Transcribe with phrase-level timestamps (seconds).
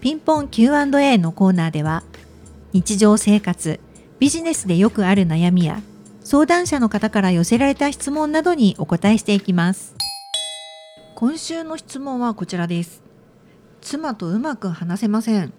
[0.00, 2.02] ピンポン Q&A のコーナーでは
[2.72, 3.78] 日常生活
[4.18, 5.82] ビジネスでよくある悩みや
[6.24, 9.94] 相談者の方から寄せられた質問などにお答えしていきます。
[11.16, 13.02] 今週の質問はこちらです。
[13.82, 15.52] 妻とうまく話せません。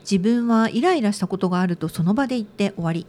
[0.00, 3.06] 自分はイライラしたことがあるとその場で言って終わり。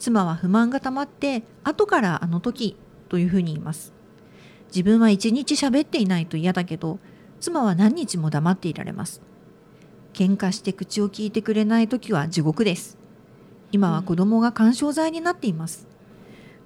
[0.00, 2.76] 妻は不満が溜まって後からあの時
[3.08, 3.92] というふうに言います。
[4.68, 6.98] 自分は一日喋っていないと嫌だけど
[7.38, 9.20] 妻は何日も黙っていられます。
[10.12, 12.98] 喧嘩して口を聞いてくれない時は地獄です。
[13.72, 15.86] 今は子供が干渉剤になっています、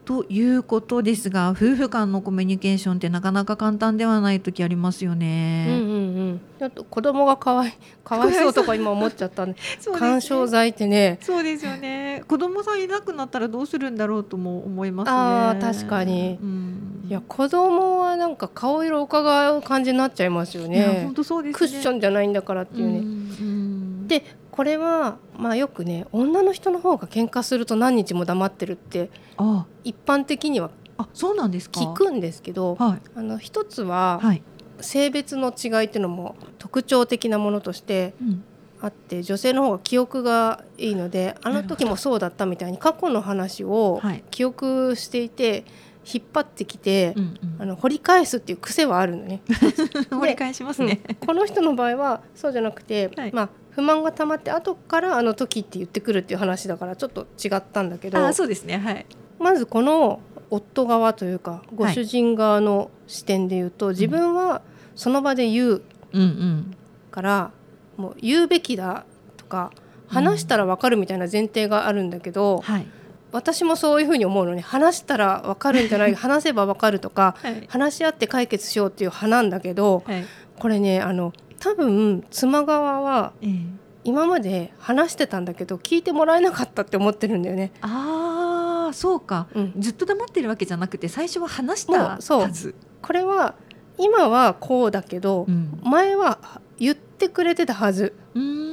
[0.06, 5.92] ということですが夫婦間のコミュニケーションってなかなか簡単ではない時ありますようんね、うんう
[6.34, 6.40] ん。
[6.60, 9.54] ちょっと子供がかわいかわいそうとか今思っちゃったんで。
[9.58, 9.98] ですね。
[9.98, 11.18] 干渉剤ってね。
[11.22, 12.22] そうですよね。
[12.28, 15.12] 子供さんいなくなったらどうするんだろうとも思いますね。
[15.12, 16.38] あー確かに。
[16.40, 16.75] うん
[17.08, 21.02] いや子供はなんか顔色を伺う感じになっちゃいますよね。
[21.04, 21.58] 本当そうですね。
[21.58, 29.66] クッションじゃないんだからっていうね、ねでこれはまあよくね女の人の方が喧嘩すると何日も黙ってるってあ。
[29.84, 31.80] 一般的にはあそうなんですか。
[31.80, 33.00] 聞くんですけどはい。
[33.14, 34.42] あの一つははい、
[34.80, 38.44] 性別の違いっていうのも特徴的なものとしてうん。
[38.78, 44.24] あって女性の方が記憶がいいのであの時もそうだったみたいに過去の話をはい。
[44.30, 45.64] 記憶していて
[46.12, 47.62] 引っ張ってきて、うんうん。
[47.62, 49.42] あの掘り返すっていう癖はあるのね。
[50.10, 53.32] 掘り返しますね、うんこの人の場合はそうじゃなくて、はい。
[53.32, 58.78] まあ不満が溜まって後からあの時って言ってくるっていう話だからちょっと違ったんだけどあそうですね。
[58.78, 59.06] はい。
[59.38, 64.62] まずこの夫側というかご主人側の視点で言うと、自分は
[64.94, 65.82] その場で言う
[66.12, 66.74] うんうん。
[67.10, 67.50] から
[67.96, 69.04] もう言うべきだ
[69.36, 69.72] とか
[70.06, 72.86] 話したら分かるみたいな前提があるんだけど、はい
[73.36, 76.14] 私もそういうふうに思うのに話したら分かるんじゃない？
[76.16, 77.66] 話せば分かるとかはい。
[77.68, 80.24] 話し合って解決しようっていう派なんだけどはい。
[80.58, 83.50] これねあの多分妻側はええ。
[84.04, 87.72] 今まで話してたんだけど聞いてもらえなかったって思ってるんだよね。
[87.80, 89.48] ああそうか。
[89.54, 92.40] うん、ずっと黙ってるわけじゃなくて最初は話しもたうそう。
[92.42, 93.54] はずこれは
[93.98, 95.80] 今はこうだけど、うん。
[95.82, 96.38] 前は
[96.78, 98.14] 言ってくれてたはず。
[98.34, 98.65] うーん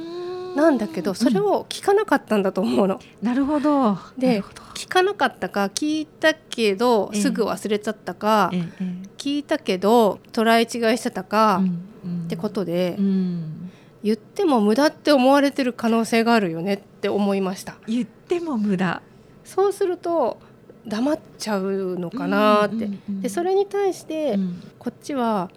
[0.54, 3.00] なんだけどそれうんを聞かなかったんだと思うの。
[3.22, 3.98] なるほど。
[4.16, 4.62] でなるほど。
[4.74, 7.20] 聞かなかったか聞いたけどええ。
[7.20, 8.84] すぐ忘れちゃったか、えええ
[9.18, 12.24] 聞いたけど捉え違いしてたえか、うんうん。
[12.24, 13.70] ってことで、うん。
[14.02, 17.76] 言っても無駄って思われてる可能性があるよねって思いました。
[17.86, 19.00] 言っても無駄。
[19.44, 20.38] そうすると
[20.86, 23.20] 黙っちゃうのかなって、うんうんうん。
[23.22, 24.62] でそれに対して、うん。
[24.78, 25.50] こっちは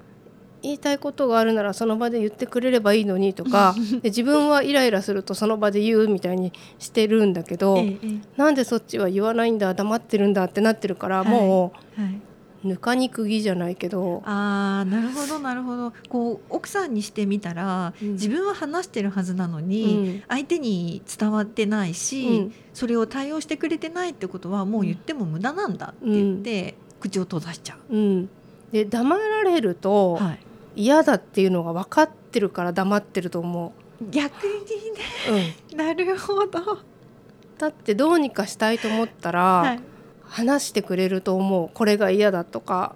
[0.63, 12.21] 言いたいことがあるならその場で言ってくれればいいのにとか で自分はイライラするとその場で言うみたいにしてるんだけど、えええなんでそっちは言わないんだ黙ってるんだってなってるから、はいもえはい、
[12.65, 15.93] うぬかに釘じゃないけど、あーなるほどなるほど。
[16.09, 18.13] こう奥さんにしてみたら、うん。
[18.13, 20.23] 自分は話してるはずなのうに、ん。
[20.27, 22.53] 相手に伝わってないし、うん。
[22.73, 27.97] それを対応してくれてないってことはもう言っても無駄なんだって言って、口を閉ざしちゃう。
[27.97, 28.29] ん、
[28.71, 30.39] で黙られるう、とはい、
[30.77, 33.73] 嫌だっていうのが分かってるから黙ってると思
[34.11, 34.51] 逆に
[35.27, 36.59] う、うん、ねなるほど、
[37.57, 39.79] だってどうにかしたいと思ったら、はい、
[40.21, 41.69] 話してくれると思う。
[41.73, 42.95] これが嫌だとか。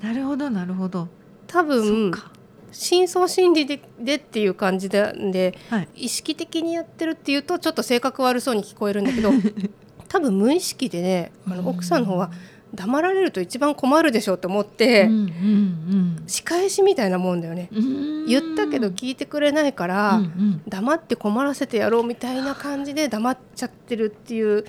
[0.00, 1.08] なるほどなるほど。
[1.46, 2.32] 多分か、
[2.72, 9.30] 深層心理ででっていう感じでではい、意識的にやってるっていうとちょっと性格悪そうに聞こえるんだけど
[10.08, 12.30] 多分無意識でねあの奥さんの方は
[12.74, 17.68] 黙られると一番困るでしょうと思って、うんうん仕返しみたいなもんだよね。
[17.72, 17.84] うん。
[17.84, 20.62] うん言ったけど聞いてくれないから、うんうん。
[20.68, 24.64] 黙って困らせてやろうみたいな感じで黙っちゃってるっていう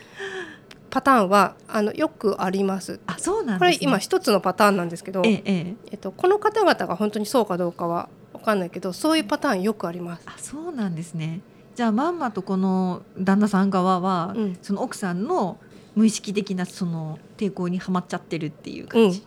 [0.89, 2.99] パターンはあのよくあります。
[3.05, 5.75] あそうなんこです、ね、れ今一つのパターンなんですけど、ええええ。
[5.91, 10.23] えっと、この方々が本当にそうかどうかは分かんないけどそういうパターンよくあります。
[10.25, 11.41] あそうなんですね。
[11.75, 14.57] じゃあまんまとこの旦那さん側は、うん。
[14.61, 15.57] その奥さんの
[15.95, 19.23] 無意識的なその抵抗にはまっちゃってるっていう感じ、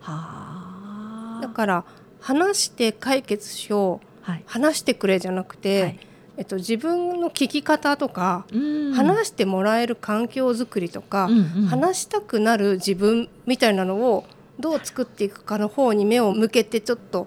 [0.00, 1.40] はあ。
[1.42, 1.84] だから
[2.20, 4.06] 話して解決しよう。
[4.22, 6.00] はい、話してくれじゃなくて、はい。
[6.36, 8.92] えっと、自分の聞き方とか、うん。
[8.92, 11.66] 話してもらえる環境づくりとか、うんうん。
[11.66, 14.24] 話したくなる自分みたいなのを
[14.60, 17.26] どう作っていくかの方に目を向けてちょっと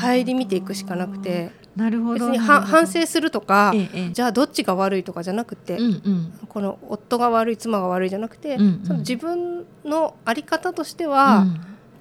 [0.00, 4.10] 顧みていくしかなくてなるほど別に反省するとか、ええええ。
[4.12, 6.32] じゃあどっちが悪いとかじゃなくて、うんうん。
[6.48, 8.80] この夫が悪い妻が悪いじゃなくて、うんうん。
[8.84, 11.46] その自分の在り方としては、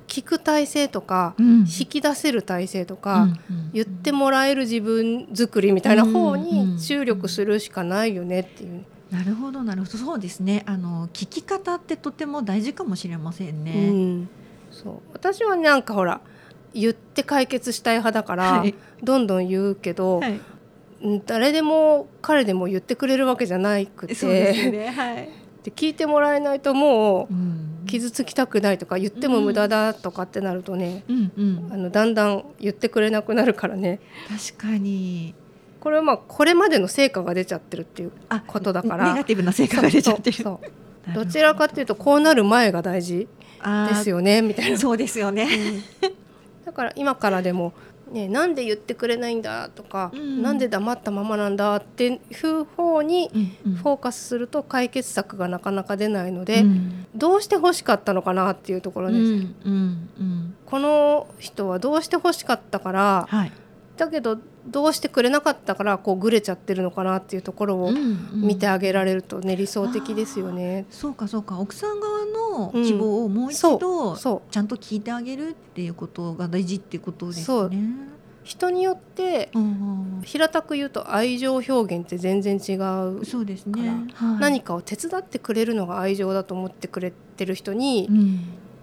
[0.07, 1.59] 聞く体制とか、うん。
[1.61, 3.37] 引き出せる体制とか、うんうん
[3.73, 8.85] 言ってもらえる自分作りみたいな方うんうんに注力するしかないよねっていう。
[9.09, 9.97] なるほどなるほど。
[9.97, 10.61] そうですね。
[10.67, 14.29] あの聞き方ってとても大事かもしれませんうね、ん、
[14.69, 14.95] そう。
[15.13, 16.21] 私はなんかほら
[16.73, 18.75] 言って解決したい派だから、はい。
[19.03, 20.31] どんどん言うけど、はい。
[20.31, 24.87] うん誰でも彼でも言ってくれるわけじゃないくてね。
[24.95, 25.29] はい、
[25.61, 27.69] で聞いてもらえないともううん。
[27.85, 31.69] 傷つきたくないとか言っても無駄だとかってなるとね、うんうん。
[31.73, 33.99] あのだんだん言ってくれなくなるからね。
[34.55, 35.35] 確かに。
[35.81, 39.13] これはまあこれまでの成果が出ちゃってるっていうあことだから。
[39.13, 40.43] ネガティブな成果が出ちゃってる。
[40.43, 41.25] ど。
[41.25, 43.27] ちらかっていうとこうなる前が大事
[43.89, 44.77] ですよよねみたいな。
[44.77, 45.47] そうですよね、
[46.65, 47.73] だから今からでも、
[48.11, 50.41] ね、なんで言ってくれないんだとか、うん。
[50.41, 53.29] なんで黙ったままなんだっていう方に
[53.63, 57.05] フォーカスすると解決策がなかなか出ないので、うん。
[57.15, 60.55] どうして欲しかったのかなっていうところうです、んうんうん。
[60.65, 63.51] この人はどうして欲しかったからはい。
[63.97, 67.91] だけどどうしてくれなかったからこうぐれちゃってるのかなっていうところを
[68.33, 70.85] 見てあげられるとね理想的ですよね。
[70.89, 71.59] そうかそうか。
[71.59, 78.13] 奥さん側の希望をもう一度、ちゃんと聞いてあげるっていうことが大事っていうことですね。
[78.43, 79.49] 人によって
[80.23, 82.73] 平たく言うと愛情表現って全然違
[83.19, 84.07] うそうですかね。
[84.13, 84.39] はい。
[84.39, 88.39] 何かを手伝ってくれるのが愛情だと思ってくれてる人にうん。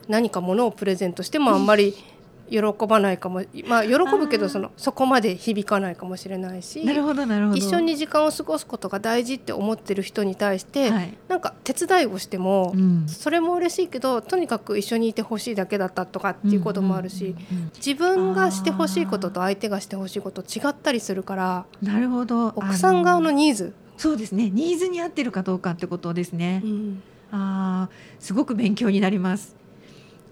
[0.08, 1.94] 何か物をプレゼントしてもあんまり
[2.50, 7.56] 喜ばないかもまあ喜ぶけどそのそこまで響かないかもしれないしなるほどなるほど。
[7.56, 22.48] 一緒に時間を過ごすことが大事って思ってる人に対して、はいなんか手伝いをしても、うんそれも嬉しいけどとにかく一緒にいてほしいだけだったとかっていうこともあるし、うんうん自分がしてほしいことと相手がしてほしいこと違ったりするからうんなるほど。
[22.48, 26.62] 奥さん側のあニーズ、そうですねニーズに合ってるかどうかってことですね。
[26.64, 27.02] うん
[27.32, 29.54] ああすごく勉強になります。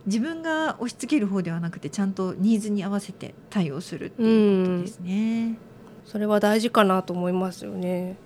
[0.09, 5.59] 自分が押し付ける方ではなくてちゃんとニーズに合わせて対応するっていうことですね。
[6.07, 8.17] それは大事かなと思いますよね。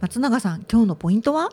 [0.00, 1.50] 松永さん今日のポイントは？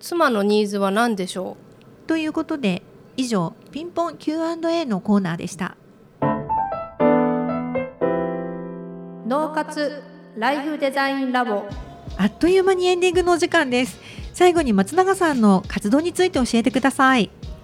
[0.00, 1.58] 妻のニーズは何でしょ
[2.06, 2.82] ということで
[3.18, 5.76] 以上ピンポン Q&A のコーナーでした。
[6.22, 6.24] う
[9.28, 10.02] 脳活
[10.38, 11.68] ライフデザインラボ。
[12.16, 14.00] あっという間にエンディングのお時間です。
[14.32, 17.28] 最後に松永さんの活動について教えてください